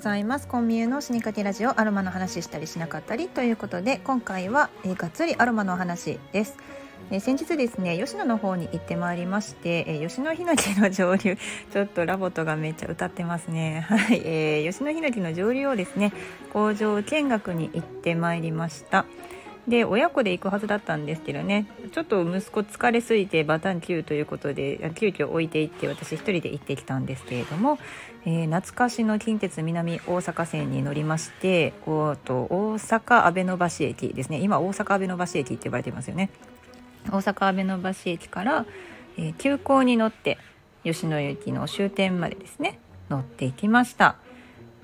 [0.00, 0.48] ざいます。
[0.48, 6.56] コンビニの死にかけラジオアロマの話したりしなかったりということで今回は、えー、がっつりアロマの話です。
[7.10, 11.36] えー、先日ですね吉野の方に行ってまいりまして、えー、吉野ヒノキの蒸留
[11.72, 13.84] ちょっとラボットがめっちゃ歌ってますね。
[13.88, 16.12] はい、えー、吉野ヒノキの蒸留をですね
[16.52, 19.04] 工場見学に行ってまいりました。
[19.70, 21.66] で親子で行くはずだったんですけどね。
[21.92, 27.78] ちょっと息子疲れすぎてバタンキューということで急遽置いていって私1人で行ってきたんですけれども、
[28.26, 34.40] えー、懐かしの近鉄南大阪線に乗りましておと大阪阿部野橋駅ですね。
[34.40, 36.30] 今大阪阿部野橋駅って呼ばれていますよね。
[37.08, 38.66] 大阪阿部野橋駅から、
[39.16, 40.36] えー、急行に乗って
[40.82, 44.16] 吉野駅の終点までですね乗っていきました。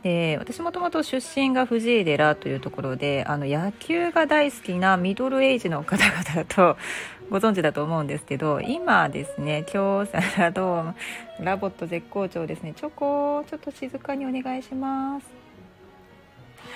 [0.06, 6.76] で私もともと出身が藤井寺というところであの野球が大好きなミドルエイジの方々だと
[7.28, 10.94] ご存知だと思うんですけど今ですね京セラドーム
[11.40, 15.26] ラボット絶好調ですねチョコちょっと静かにお願いします。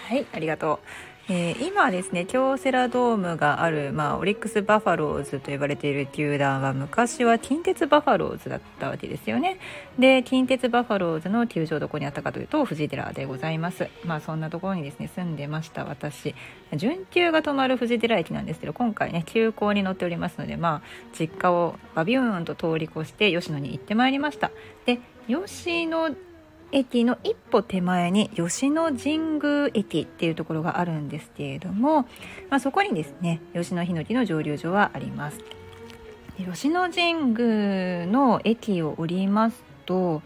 [0.09, 1.20] はいありがとう。
[1.29, 9.59] えー、今ですね京セラドームがある、まあ、オリックス・バファローズと呼ばれている球団は昔は近鉄バファローズだったわけですよね。
[9.99, 13.89] で近鉄バファローズの球場どこにあったかというと藤井寺でございます。
[14.05, 16.35] まあそんなところにですね住んでました私。
[16.75, 24.51] 準急が止まる藤井寺駅なんですけど今回ね急行に乗っておりますのでまあ実家をバビューンと通り越して吉野に行ってまいりました。
[24.85, 26.11] で吉野
[26.73, 32.03] 駅の一歩手前に吉野神宮駅っていうところがあるんですけれども、
[32.49, 35.39] まあ、そこにですね吉野ヒノキの蒸留所はあります。
[36.39, 40.23] 吉野神宮の駅を降りますと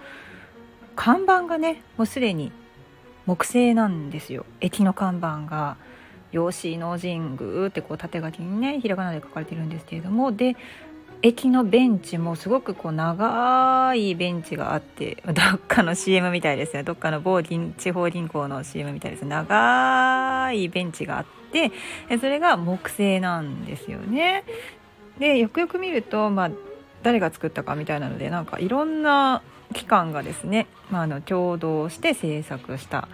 [0.95, 2.53] 看板がねもうすでに
[3.27, 4.47] 木製なんですよ。
[4.61, 5.77] 駅の看板が
[6.33, 10.57] 吉野神宮ってこう縦書きにねひらがなで書かれてるんですけれどもで
[11.25, 16.83] 駅のベンチもすごくこう長いベンチがあってどっかの CM みたいですね。
[16.83, 19.25] どっかの某地方銀行の CM みたいです。
[19.25, 21.73] 長いベンチがあって
[22.21, 24.45] それが木製なんですよね。
[25.19, 26.51] でよくよく見ると、まあ、
[27.03, 29.41] 誰が作ったかみたいなのでなんかいろんな
[29.73, 33.09] 機関がですね、まあ、あの共同して制作した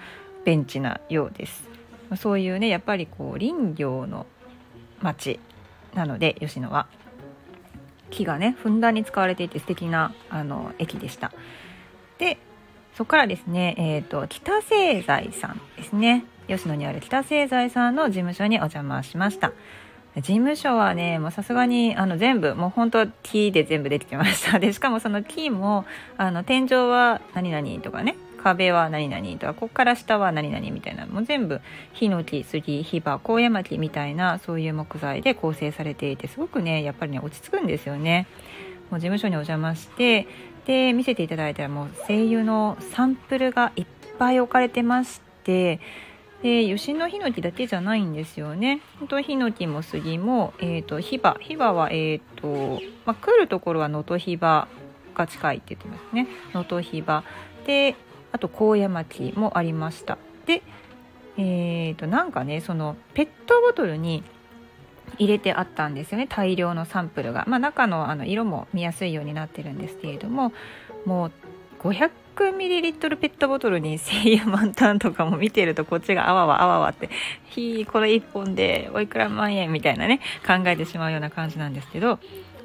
[0.44, 1.62] ベンチなようです。
[2.16, 4.26] そういうねやっぱりこう林業の
[5.00, 5.38] 町
[5.94, 6.88] なので吉野は。
[8.10, 11.32] 木がねふんだんに使われていて素敵なあな駅でした。
[12.18, 12.38] で
[12.96, 16.24] そこからですね、えーと、北製材さんですね。
[16.48, 19.52] 吉野にある北製材さんの事務所にお邪魔しました。
[20.16, 24.58] 事務所はねもうさすがにあの全部もう本当木で全部できました。
[24.58, 25.86] でしかもその木も
[26.18, 31.60] あの天井は何々とかね壁は何々とかここから下は何々みたいなもう全部
[31.92, 38.26] ヒノキ杉ヒバ高野巻みたいなそういう木材で構成されていてすごくねやっぱりね落ち着くんですよね。
[38.90, 40.26] もう事務所にお邪魔して
[40.66, 43.86] で見せていただいたらもう声優のサンプルがいっ
[44.18, 45.80] ぱい置かれてまして
[46.42, 48.80] で吉野ヒノキだけじゃないんですよね。
[48.98, 54.66] 本当ヒノキも杉も、えーと、ヒバヒバは、えーとまあ、来るところは能登ヒバ
[55.14, 57.24] が近いって言ってますね能登ヒバ
[57.66, 57.94] で
[58.32, 60.18] あと高野町もありました。
[60.46, 60.62] で
[61.36, 64.22] えーと、なんかねそのペットボトルに
[65.18, 66.26] 入れてあったんですよね。
[66.28, 70.52] 大量のサンプルが、まあ、中のあの色も見やすいようになってるんですけれども
[71.04, 71.32] もう
[71.80, 77.08] 500ml ペットボトルに精油満タンとかも見てるとこっちがあわわあわわって
[77.48, 82.18] 「ひこれ1本でおいくら万円」みたいなね考えてしまうような感じなんですけど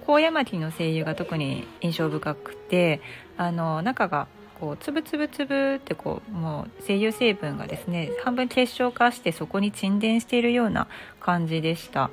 [0.06, 3.02] 高野町の精油が特に印象深くて
[3.38, 4.28] あの中が
[4.60, 10.88] こうつぶつぶつぶってこうもう精油成分がですね半分結晶化してそこに沈殿しているような
[11.20, 12.10] 感じでした、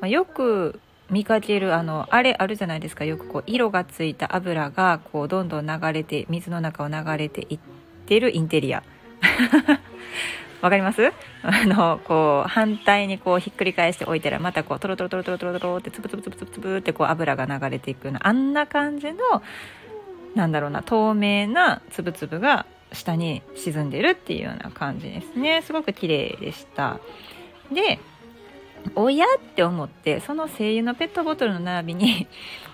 [0.00, 3.04] まあ、よく見かけるあのあれあるじゃないですか。
[3.04, 7.58] よくこう色がついた油がこうどんどん流れて水の中を流れていっ
[8.06, 8.82] てるインテリア。
[10.62, 11.12] わかります？
[11.42, 19.18] あのこう反対にこうひっくり返しておいたらまたこうトロトロトロトロトロトロってつぶつぶつぶつぶってこう油が流れていくようなあんな感じの
[20.34, 25.62] なんだろうな透明な粒々が下に沈んでるっていうような感じですね。
[25.62, 27.00] すごく綺麗でした。
[27.72, 27.98] で
[28.94, 29.26] おや？
[29.36, 32.26] って思ってその精油のペットボトルの並びに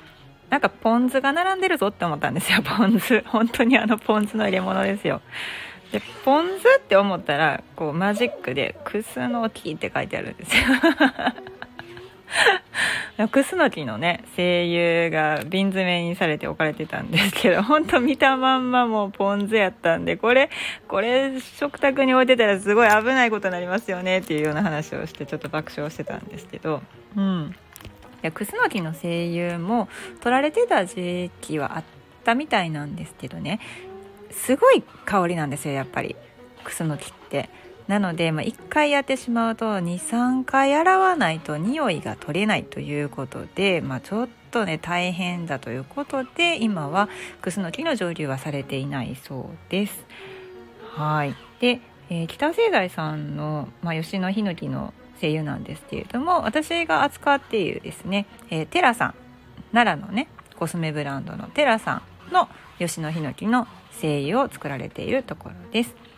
[0.51, 2.61] なんかポン酢が並んでるぞって思ったんですよ。
[2.63, 3.23] ポン酢。
[3.27, 5.23] 本当にあのポン酢の入れ物ですよ。
[5.93, 10.63] でポン酢って思ったらこうマジックで「クスノキ」って書いてあるんですよ。
[13.29, 20.51] クスノキのね精油が瓶詰めにされて置かれてたんですけどほんと見たまんまもうポン酢やったんでこれ
[20.89, 26.83] これ食卓に置いてたらすごい危ないことになりますよねっていうような話をしてちょっと爆笑してたんですけど
[27.17, 27.55] うん。
[28.23, 29.89] いやクスノキの精油も
[30.21, 31.85] 取られてた時期はあっ
[32.25, 33.61] たみたいなんですけどね。
[34.31, 36.17] すごい香りなんですよやっぱり。
[36.63, 37.49] クスノキって。
[37.91, 47.09] なので、まあ、1回やってしまうと23回洗わないと匂いが取れないということで、まあ、ちょっとね大変だということで今は
[47.43, 50.07] クスノキの蒸留はされていないそうです。
[50.93, 59.15] はいで、えー、北製材さんの、まあ、吉野ヒノキの精油なんですけれども私が扱っているですね、えー、テラさん
[59.73, 62.49] 奈良のねコスメブランドのテラさんの
[62.79, 66.10] 吉野ヒノキの精油を作られているところです。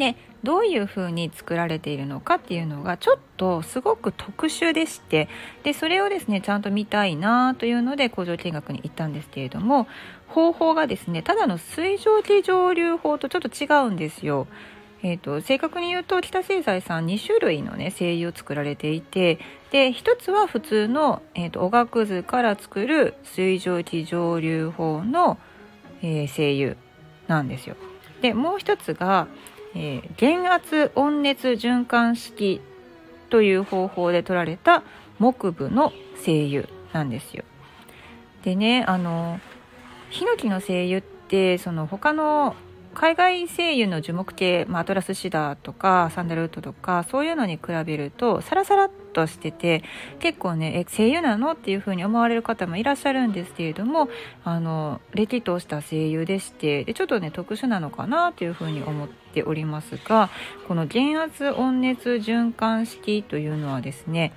[0.00, 5.28] でどういう風に作られているのかっていうのがちょっとすごく特殊でして
[5.62, 9.86] でそれをですねちゃんと見たいなというので工場見学に行ったんですけれども
[10.26, 14.48] 方法がですねただの水蒸気蒸留法とちょっと違うんですよ。
[15.02, 19.38] えーと、正確に言うと北製材さん2種類のね精油を作られていて
[19.70, 25.38] で1つは普通の、えーと、おがくずから作る水蒸気蒸留法の、
[26.02, 26.76] えー、精油
[27.28, 27.76] なんですよ。
[28.20, 29.26] でもう1つが、
[29.74, 32.60] えー、減圧温熱循環式
[33.28, 34.82] という方法で取られた
[35.18, 37.44] 木部の精油なんですよ。
[38.42, 39.38] でねあの
[40.10, 42.56] ヒノキの精油ってその他の
[42.94, 49.82] 海外精油の樹木系、まあ、アトラスシダーとかサンダルウッドとかそういうのに比べるとサラサラっとしてて
[50.18, 51.52] 結構ねえ精油なの？
[51.52, 54.08] っていう風に思われる方もいらっしゃるんですけれども
[54.44, 60.30] あのれきとした精油でしてでちょっとね特殊なのかなという風に思っておりますが
[60.68, 64.32] この減圧温熱循環式というのはですね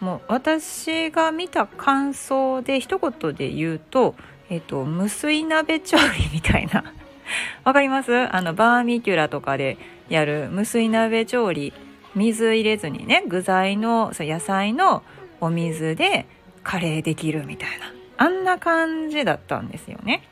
[0.00, 4.14] もう私が見た感想で一言で言うと、
[4.48, 6.94] えっと、無水鍋調理みたいな
[7.64, 8.12] わかります？
[8.34, 9.78] あの、バーミキュラとかで
[10.08, 11.72] やる無水鍋調理。
[12.14, 15.02] 水入れずにね、具材の、そう野菜の
[15.40, 16.26] お水で
[16.64, 17.92] カレーできるみたいな。
[18.16, 20.22] あんな感じだったんですよね。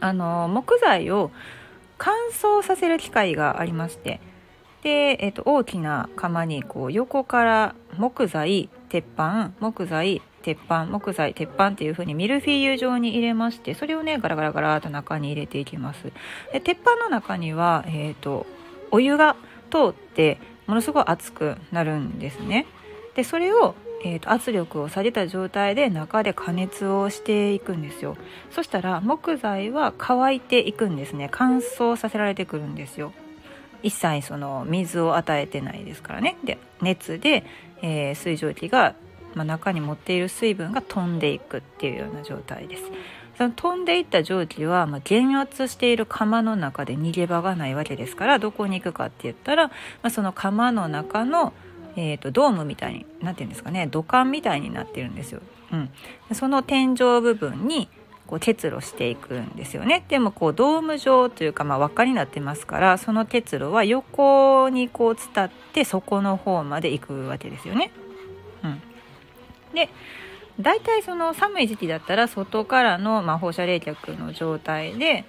[0.00, 1.30] あの、木材を
[1.98, 4.20] 乾燥させる機械がありまして、
[4.82, 16.12] で、えっと、大きな釜にこう横から木材、鉄板、木材、鉄板木材鉄板っていう風にミルフィーユ状に入れましてそれをねガラガラガラと中に入れていきます。
[16.52, 18.46] で鉄板の中には、えーと、
[18.90, 19.36] お湯が
[19.70, 22.66] 通ってものすごい熱くなるんですね。
[23.14, 23.74] でそれを
[24.06, 28.18] えーと、圧力を下げた状態で中で加熱をしていくんですよ。
[28.50, 31.28] そしたら木材は乾いていくんですね。
[31.30, 33.14] 乾燥させられてくるんですよ。
[33.82, 36.36] 一切その水を与えてないですからね。
[36.44, 37.44] で熱で、
[37.80, 38.94] えー、水蒸気が
[39.34, 42.84] まあ、中に持っている水分が飛んでいくっていうような状態です。
[43.36, 49.72] その飛んでいった蒸気は、まあ、減圧している釜の中で逃げ場がないわけですからどこに行くかって言ったら、ま
[50.02, 51.52] あ、その釜の中の、
[51.96, 55.40] えーと、ドームみたいになってるんですかね土管みたいになってるんですよ。
[55.72, 55.90] うん、
[56.34, 57.88] その天井部分に
[58.26, 67.90] こう結露していくんですよねでもこうドーム状というか、まあ、輪っかになってますからその結露は横にこう伝って底の方まで行くわけですよね。
[68.62, 68.82] うん
[69.74, 69.88] で
[70.60, 75.24] 大体その寒い時期だったら外からの、まあ、放射冷却の状態で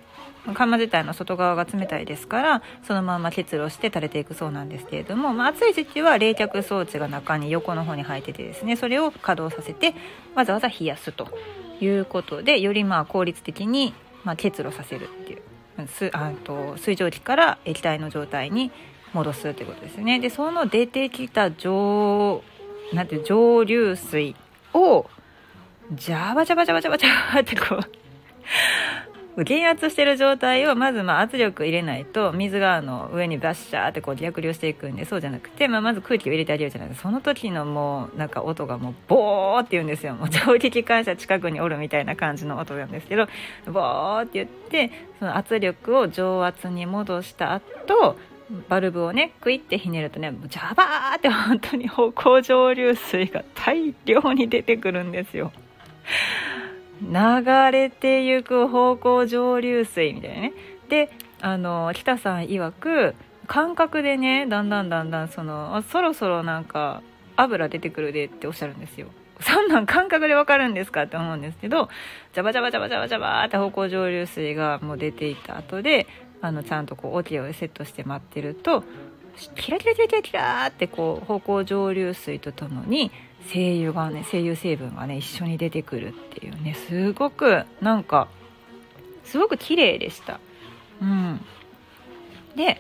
[0.54, 9.96] 釜自体の外側が冷たいですからそのまま結露して垂れていくそうなんですけれども、まあ、暑い時期は冷却装置が中に横の方に入っててですねそれを稼働させて
[10.36, 11.28] わざわざ冷やすと
[11.82, 13.94] いうことでよりまあ効率的に
[14.24, 15.42] ま結露させるっていう
[16.14, 18.72] あと水蒸気から液体の状態に
[19.14, 20.20] 戻すということですね。
[20.20, 22.44] でその出てきた蒸
[22.94, 24.36] なんて蒸留水
[24.76, 25.10] を
[25.94, 37.10] ジャバジャバジャバジャバジャバってこう 減圧してる状態をまずま圧力入れないと水があの上にバッシャーってこう逆流していくんでそうじゃなくて、まあ、まず空気を入れてあげるじゃないですか。
[37.10, 40.16] その時のもうなんか音がもうボーって言うんですよ。
[40.16, 43.28] もう蒸気機関車近くにおるみたいな感じの音なんですけど
[43.66, 48.18] ボーって言ってその圧力を蒸圧に戻した後
[48.70, 55.52] バルブをねクイってひねるとねジャバーって本当に歩行蒸留水が大量に出てくるんですよ。
[57.02, 57.12] 流
[57.72, 60.54] れてゆく方向蒸留水みたいなね。
[60.90, 61.12] で
[61.42, 63.16] あの北さん曰く
[63.48, 67.02] 感覚でねだんだんだんだんそのそろそろなんか
[67.36, 69.08] 油出てくるでっておっしゃるんですよ。
[69.42, 71.90] そんなん感覚でわかるんですかって思うんですけど
[72.34, 76.08] ジャバジャバジャバジャバジャバって方向蒸留水がもう出ていった後で
[76.42, 78.84] あのちゃんとこうオケをセットして待ってると
[79.56, 83.12] キラキラキラキラキラってこう芳香蒸留水とともに
[83.48, 88.28] 精油がね精油成分がね一緒に出てくるっていうねすごくなんか
[89.24, 90.40] すごく綺麗でした。
[91.02, 91.42] うん、
[92.56, 92.80] で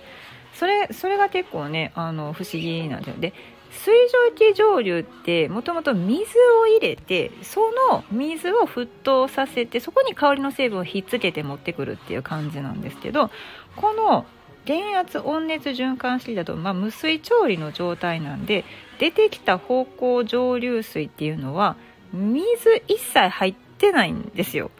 [0.53, 3.33] それそれが結構ねあの不思議なんだよで
[3.75, 13.29] 水蒸気蒸留ってもともと水を入れてその水を沸騰させてそこに香りの成分をひっつけて持ってくるっていう感じなんですけど
[13.75, 14.25] この
[14.65, 18.65] 減圧温熱循環式だと、まあ、無水調理の状態なんで
[18.99, 21.75] 出てきた方向蒸留水っていうのは
[22.13, 24.71] 水一切入ってないんですよ。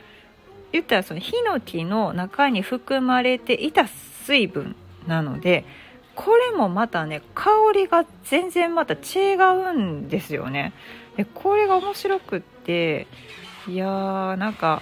[0.72, 4.76] 言ったらそのヒノキの中に含まれていた水分
[5.08, 5.64] なので
[6.16, 10.74] これもまたね香りが全然また違うんですよね。
[11.18, 13.08] でこれが面白くって
[13.68, 14.82] いやーなんか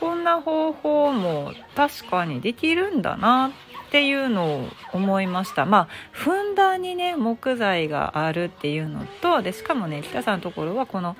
[0.00, 3.52] こんな方法も確かにできるんだな
[3.88, 11.16] っていうのを思いましたまあふんだんにね木材があるっていうのとでしかもね北さんのところはこの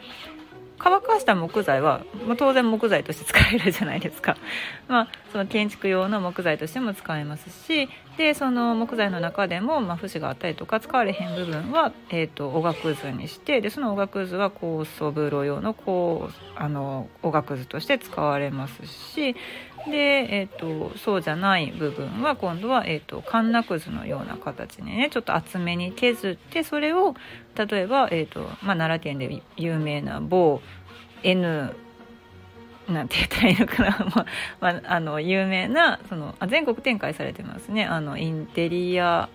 [0.79, 4.37] 乾かした木材は、まあ、当然木材として使えるじゃないですか、
[4.89, 19.35] まあ、その建築用の木材としても使えますしでその木材の中でも、まあ、節があったりとか使われへん部分は、えーと、おがくずにしてでそのおがくずは酵素風呂用のこうあのおがくずとして使われますし
[19.87, 27.15] で、えーと、そうじゃない部分は今度は、えーと、かんなくずのような形にねちょっと厚めに削ってそれを
[27.57, 30.61] 例えば、えーとまあ、奈良県で有名な某
[31.23, 31.75] N
[32.89, 34.27] なんて言ったらいいのかな、
[34.61, 37.85] まあ、あの有名なそのあ全国展開されてますね。
[37.85, 39.29] あのインテリア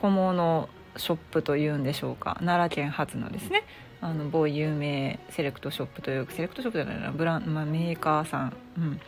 [0.00, 2.36] 小物ショップというんでしょうか。
[2.40, 3.64] 奈良県発のですね。
[4.00, 7.10] あの某有名セレクトショップというセレクトショップじゃないな。
[7.10, 9.00] ブラン、まあ、メーカーさん、うん、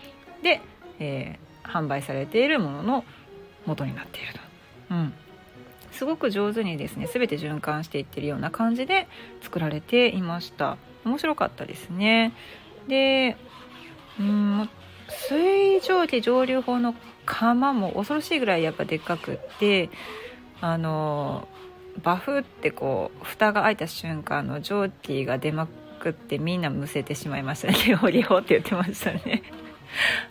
[0.42, 0.60] で、
[0.98, 3.04] えー、販売されているものの
[3.66, 4.40] 元になっていると。
[4.90, 5.12] うん。
[5.92, 9.08] すごく上手にですね全て循環していってるような感じで
[9.42, 10.76] 作られていました。
[11.04, 12.32] 面白かったですね。
[12.88, 13.36] で
[14.20, 14.70] うん
[15.08, 19.90] 水蒸気蒸留法の釜も恐ろしいぐらいやっぱでっかくって
[20.60, 21.48] あの
[22.02, 25.66] バフってこう蓋が開いた瞬間の蒸気が出ま
[25.98, 29.42] くってみんなむせてしまいましたね「ゲホゲホ」って言ってましたね。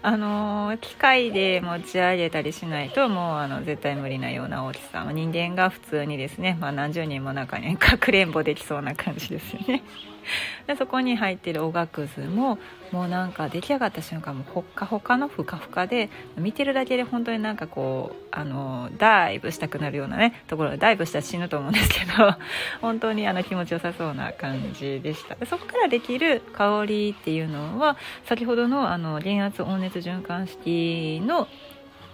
[0.01, 5.05] あの機械で持ち上げたりしないともうあの絶対無理なような大きさ。
[5.12, 9.84] 人間が普通にですね、まあ、何十人も中にかくれんぼできそうな感じですよね。
[10.67, 12.57] でそこに入ってるおがくずも
[12.91, 22.35] もうなんか出来上がった瞬間もほっかほかのふかふかで見てるだけで本当になんかこうあのダイブしたくなるようなねところでダイブしたら死ぬと思うんですけど
[22.81, 25.35] 本当にあの気持ちよさそうな感じでした。
[25.45, 31.47] そこからできる香りっていうのは先ほどのあの電圧温熱循環式の,、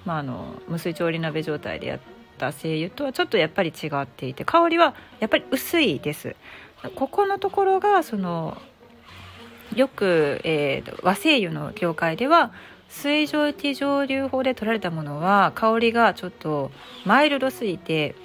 [0.06, 2.00] まあ、あの無水調理鍋状態でやっ
[2.38, 6.36] た精油とはちょっとやっぱり違っていて香りはやっぱり薄いです。
[6.96, 8.58] ここのところがその
[9.76, 12.52] よく、えー、和製油の業界では
[12.90, 16.72] 水蒸気蒸留法で取られたものは香りがちょっと
[17.04, 18.16] マイルドすぎて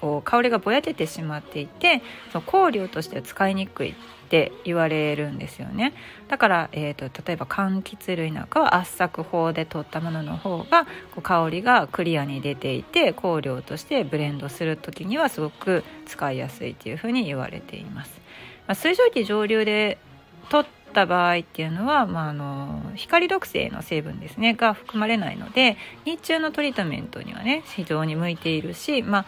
[0.00, 2.00] こう香りがぼやけてしまっていて
[2.46, 3.94] 香料としては使いにくいっ
[4.30, 5.92] て言われるんですよね。
[6.28, 18.20] だから、えーと、例えば柑橘類なんかは圧搾法で取ったものの方がこう香りがクリアに出ていて香料としてブレンドする時にはすごく使いやすいというふうに言われています、
[18.68, 19.98] まあ、水蒸気蒸留で
[20.48, 29.26] 取った場合っていうのは、まあ、あの光毒性の成分ですねが含まれないので日中のトリートメントにはね非常に向いているし、まあ、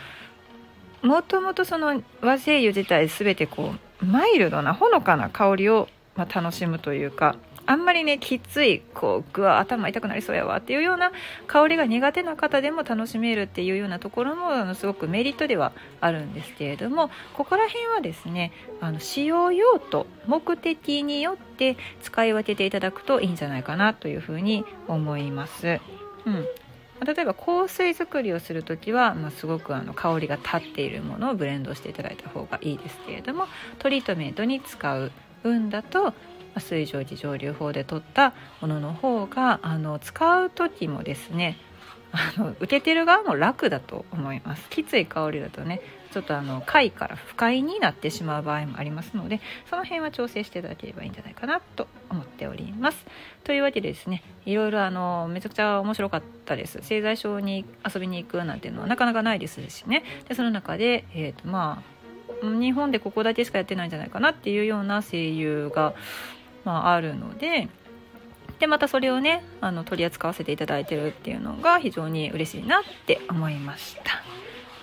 [1.02, 11.12] もともとその和精油自体全てこうマイルドなほのかな香りを、まあ、楽しむというかあんまりねきついこうぐわ頭痛くなりそうやわっていうような
[11.46, 25.80] 香りが苦手な方でも楽しめるっていうようなところもあのすごくメリットではあるんですけれどもここら辺はですねあの使用用途目的によって使い分けていただくといいんじゃないかなというふうに思います。
[26.24, 26.46] うん、
[27.04, 33.46] 例えば香水作りをする時は、まあ、すごくあの香りが立っているものをブレンドしていただいた方がいいですけれども
[33.78, 35.10] トリートメントに使う
[35.42, 36.14] 分だと
[36.58, 41.56] 水蒸気蒸留法で取ったものの方があの使う時もですね
[42.12, 44.68] あの受けてる側も楽だと思います。
[44.68, 45.80] きつい香りだとね
[46.12, 49.40] ちょっとあの快から不快になってしまう場合もありますので
[49.70, 53.06] その辺は調整していただければいいんじゃないかなと思っております。
[53.44, 56.78] というわけでですねいろいろあのめちゃくちゃ面白かったです。
[56.82, 60.04] 製材所に遊びに行くなんていうのはなかなかないですしね。
[60.28, 61.82] でその中で、えーとま
[62.42, 65.94] あ、日本でここだけしかやってないんじゃないかなっていうような声優が、
[66.64, 67.68] まあ、あるので
[68.62, 74.22] でまたそれをねあの取り扱わせていただいてるっていうのが非常に嬉しいなって思いました。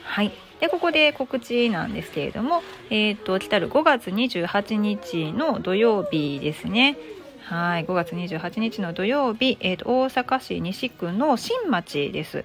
[0.03, 0.33] はい。
[0.59, 6.98] でここで告知なんですけれども、えーと、来たる5月28日の土曜日ですね。
[7.45, 7.86] はい。
[7.86, 12.43] 5月28日の土曜日、えーと、大阪市西区の新町です。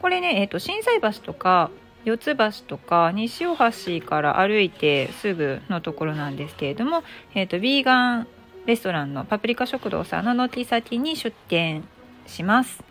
[0.00, 1.70] これね、えーと、心斎橋とか
[2.06, 3.54] 四ツ橋とか西大
[4.00, 8.26] 橋から歩いてすぐのところなんですけれども、えー、とビーガン
[8.70, 11.82] レストランのパプリカ食堂さんの軒先に出店
[12.26, 12.84] します。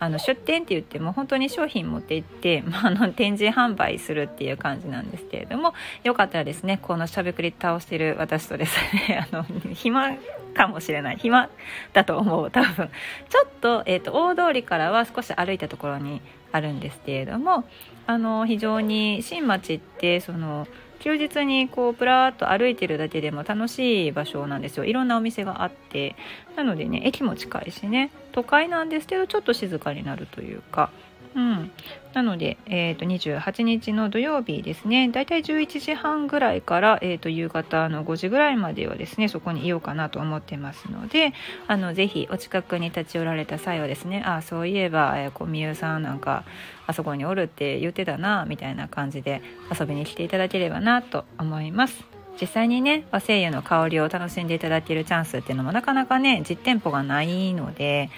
[0.00, 8.76] あの出店って言っても本当に商品持って行って、 まあ、あの展示販売するっていう感じなんですけれどもよかったらですねこのしゃべくり倒してる私とです
[9.08, 10.16] ね あの暇
[10.54, 11.48] かもしれない暇
[11.92, 12.90] だと思う多分
[13.28, 16.20] ちょっと,、えーと、大通りからは少し歩いたところに
[16.50, 17.64] あるんですけれども
[18.08, 20.66] あの非常に新町ってその
[21.00, 24.84] 休日にこうプラーっと歩いてるだけでも楽しい場所なんですよ。
[24.84, 26.16] いろんなお店があって。
[26.56, 28.10] なのでね駅も近いしね。
[28.32, 30.90] 都会なんですけどちょっと静かになるというか。
[31.36, 31.70] うん、
[32.14, 35.10] なので、えーと、28日の土曜日ですね。
[35.10, 41.34] だいたい11時半ぐらいから、えーと、夕方の5時ぐらいまではですねそこにいようかなと思ってますので
[41.66, 46.44] あのぜひお近くに立ち寄られた際はですねあそういえば、えー、こうみゆさんなんか
[46.86, 49.42] あそこにおるって言ってたなみたいな感じで
[49.78, 52.02] 遊びに来ていただければなと思います。
[52.40, 58.08] 実際にね和製油の香りを楽しんでいただけるチャンスっていうのもなかなかね実店舗がないので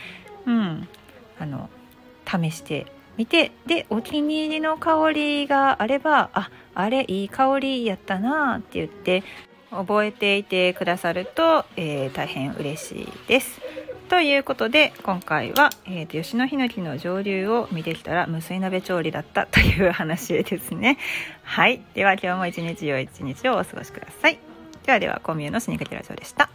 [0.47, 0.89] うん。
[1.41, 1.71] あの
[2.27, 2.87] 試して
[3.19, 9.25] 見てでお気に入りの香りがあればああれいい香りやったなって言って
[9.71, 13.61] 覚えていてくださると、えー、大変嬉しいです。
[14.09, 20.97] ということで今回は、えーと、吉野ヒノキの上流を見てきたら無水鍋調理だったという話ですね。
[21.43, 21.83] はい。
[21.93, 24.39] では今日も一日良い一日をお過ごしください。
[24.87, 26.49] ではではコミューの死にかけラジオでした。